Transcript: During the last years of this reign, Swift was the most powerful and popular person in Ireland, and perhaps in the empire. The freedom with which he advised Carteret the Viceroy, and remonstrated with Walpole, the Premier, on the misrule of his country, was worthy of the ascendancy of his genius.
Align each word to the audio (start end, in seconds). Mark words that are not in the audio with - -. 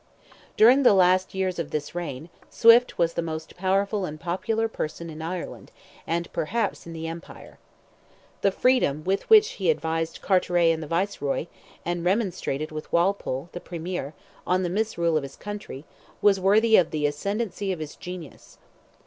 During 0.57 0.81
the 0.81 0.95
last 0.95 1.35
years 1.35 1.59
of 1.59 1.69
this 1.69 1.93
reign, 1.93 2.29
Swift 2.49 2.97
was 2.97 3.13
the 3.13 3.21
most 3.21 3.55
powerful 3.55 4.03
and 4.03 4.19
popular 4.19 4.67
person 4.67 5.11
in 5.11 5.21
Ireland, 5.21 5.71
and 6.07 6.33
perhaps 6.33 6.87
in 6.87 6.93
the 6.93 7.05
empire. 7.05 7.59
The 8.41 8.49
freedom 8.49 9.03
with 9.03 9.29
which 9.29 9.49
he 9.61 9.69
advised 9.69 10.19
Carteret 10.23 10.81
the 10.81 10.87
Viceroy, 10.87 11.45
and 11.85 12.03
remonstrated 12.03 12.71
with 12.71 12.91
Walpole, 12.91 13.49
the 13.51 13.59
Premier, 13.61 14.15
on 14.47 14.63
the 14.63 14.69
misrule 14.69 15.17
of 15.17 15.21
his 15.21 15.35
country, 15.35 15.85
was 16.19 16.39
worthy 16.39 16.77
of 16.77 16.89
the 16.89 17.05
ascendancy 17.05 17.71
of 17.71 17.77
his 17.77 17.95
genius. 17.95 18.57